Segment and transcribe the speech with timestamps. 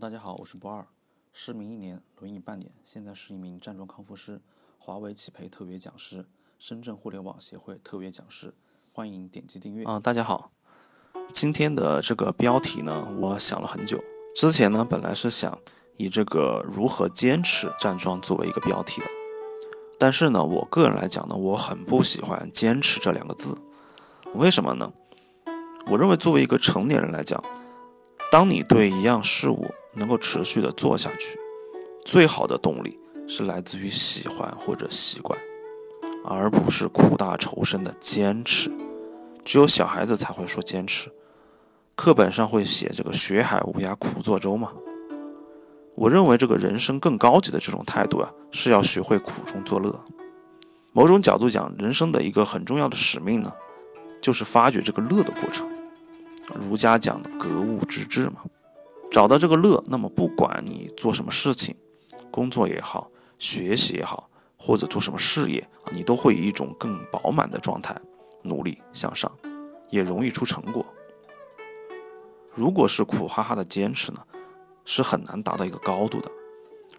[0.00, 0.86] 大家好，我是不二，
[1.30, 4.40] 失明一年，轮椅半年，现在是一名站桩康复师，
[4.78, 6.24] 华为企培特别讲师，
[6.58, 8.54] 深圳互联网协会特别讲师，
[8.94, 9.84] 欢迎点击订阅。
[9.84, 10.52] 啊，大家好，
[11.34, 14.02] 今天的这个标题呢，我想了很久。
[14.34, 15.58] 之前呢，本来是想
[15.98, 19.06] 以这个如何坚持站桩作为一个标题的，
[19.98, 23.58] 但是呢，我个人来讲呢，我很不喜欢“坚持”这两个字。
[24.32, 24.94] 为什么呢？
[25.90, 27.44] 我认为作为一个成年人来讲，
[28.30, 31.36] 当你对一样事物，能够持续的做下去，
[32.04, 32.96] 最好的动力
[33.26, 35.36] 是来自于喜欢或者习惯，
[36.24, 38.70] 而不是苦大仇深的坚持。
[39.44, 41.10] 只有小孩子才会说坚持，
[41.96, 44.70] 课本上会写这个“学海无涯苦作舟”嘛。
[45.96, 50.04] 我认为这个人生更高级的这种态度啊，是要学会苦中作乐。
[50.92, 53.52] 某种角度讲，人生的一个很重要的使命呢，
[54.20, 55.68] 就是发掘这个乐的过程。
[56.54, 58.44] 儒家讲的格物致知嘛。
[59.10, 61.74] 找到这个乐，那么不管你做什么事情，
[62.30, 68.00] 工作也好，学习也好，或者做什么事业啊，你都会以一种更饱满的状态
[68.42, 69.30] 努力向上，
[69.88, 70.86] 也容易出成果。
[72.54, 74.20] 如果是苦哈哈的坚持呢，
[74.84, 76.30] 是很难达到一个高度的，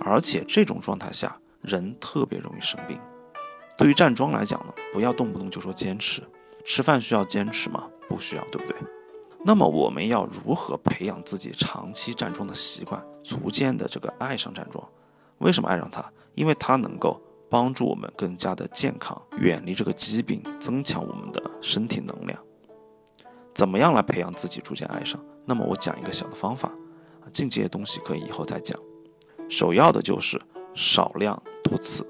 [0.00, 2.96] 而且这种状态下人特别容易生病。
[3.76, 6.22] 对于站桩来讲呢，不要动不动就说坚持，
[6.64, 7.88] 吃饭需要坚持吗？
[8.08, 8.78] 不需要，对不对？
[9.46, 14.84] 那么我们要如何培养自己长期站桩的习惯，逐渐的这个爱上站桩？
[15.38, 16.04] 为什么爱上它？
[16.34, 22.36] 因为它能够帮助我们更加的健康，远离这个疾病，增强我们的身体能量。
[23.54, 25.24] 怎么样来培养自己逐渐爱上？
[25.44, 26.68] 那么我讲一个小的方法，
[27.32, 28.76] 进阶的东西可以以后再讲。
[29.48, 30.42] 首要的就是
[30.74, 32.04] 少量多次。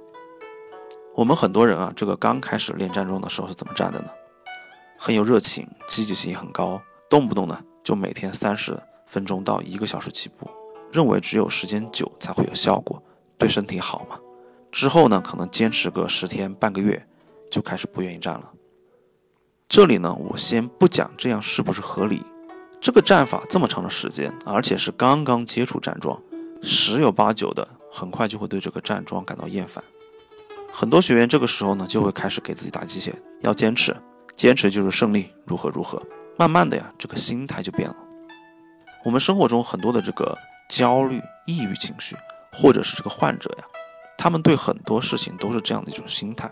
[1.15, 4.09] 我们很多人啊，这个刚开始练站桩的时候是怎么站的呢？
[4.99, 6.81] 很有热情，积极性也很高。
[7.09, 10.51] 动不动呢，就每天三十分钟到一个小时起步，
[10.93, 13.03] 认为只有时间久才会有效果，
[13.39, 14.19] 对身体好嘛。
[14.73, 17.07] 之后呢，可能坚持个十天半个月，
[17.51, 18.53] 就开始不愿意站了。
[19.69, 22.23] 这里呢，我先不讲这样是不是合理。
[22.81, 26.21] 这个站法这么长的时间，而且是刚刚接触站桩，
[26.63, 29.83] 十有八九的很快就会对这个站桩感到厌烦。
[30.71, 33.97] 很多学员这个时候呢，就会开始给自己打鸡血，要坚持，
[34.37, 36.01] 坚持就是胜利，如何如何。
[36.39, 37.97] 慢慢的呀，这个心态就变了。
[39.05, 40.37] 我们生活中很多的这个
[40.69, 42.15] 焦虑、抑郁情绪，
[42.53, 43.65] 或者是这个患者呀，
[44.19, 46.51] 他们对很多事情都是这样的一种心态：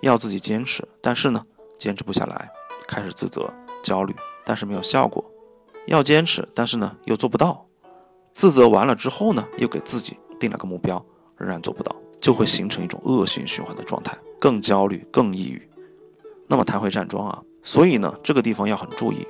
[0.00, 1.44] 要自己坚持，但是呢，
[1.78, 2.48] 坚持不下来，
[2.88, 3.52] 开始自责、
[3.82, 4.14] 焦虑，
[4.44, 5.22] 但是没有效果；
[5.86, 7.66] 要坚持，但是呢，又做不到，
[8.32, 11.04] 自责完了之后呢，又给自己定了个目标，
[11.36, 15.68] 仍然做不到，就会形成一种恶性循环的状态，更焦虑、更抑郁。
[16.46, 17.42] 那么谈回站桩啊。
[17.66, 19.26] 所以呢，这个地方要很注意。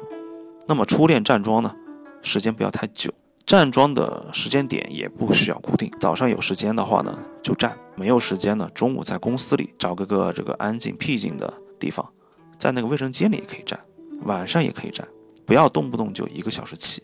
[0.67, 1.75] 那么初练站桩呢，
[2.21, 3.11] 时间不要太久，
[3.47, 5.91] 站桩的时间点也不需要固定。
[5.99, 12.13] 早上有时间的话呢，就站；没有时间呢，中午在公司里找个个这个安静僻静的地方，
[12.59, 13.81] 在那个卫生间里也可以站，
[14.25, 15.09] 晚上也可以站。
[15.47, 17.03] 不要动不动就一个小时起。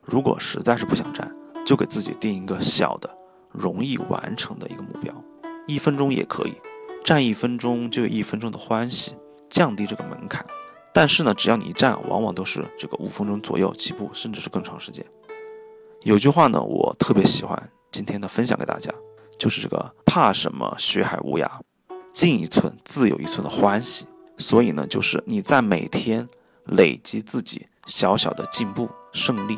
[0.00, 1.36] 如果实在是不想站，
[1.66, 3.10] 就给自己定一个小的、
[3.52, 5.12] 容易完成的一个目标，
[5.66, 6.54] 一分钟也可以，
[7.04, 9.12] 站一分钟就有一分钟的欢喜。
[9.54, 10.44] 降低这个门槛，
[10.92, 15.06] 但是呢，只要你一站，往往都是这个五分钟左右起步，甚至是更长时间。
[16.02, 18.92] 有句话呢，我特别喜欢，今天的分享给大家，
[19.38, 21.48] 就是这个怕什么学海无涯，
[22.12, 24.06] 进一寸自有一寸的欢喜。
[24.38, 26.28] 所以呢，就是你在每天
[26.64, 29.56] 累积自己小小的进步胜利，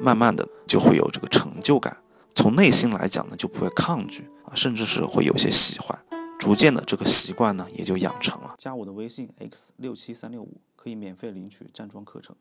[0.00, 1.94] 慢慢的就会有这个成就感，
[2.34, 5.98] 从内心来讲呢，就不会抗拒啊，甚至是会有些喜欢。
[6.44, 8.54] 逐渐的，这个习惯呢也就养成了。
[8.58, 12.32] 加我的微信 x 六七三六五，可以免费领取站桩课程。